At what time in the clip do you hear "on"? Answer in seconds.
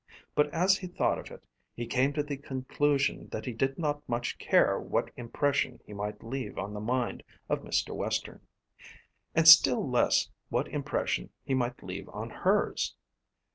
6.57-6.73, 12.09-12.31